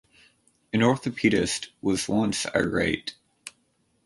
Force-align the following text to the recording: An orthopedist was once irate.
An 0.73 0.79
orthopedist 0.79 1.67
was 1.79 2.09
once 2.09 2.47
irate. 2.55 3.13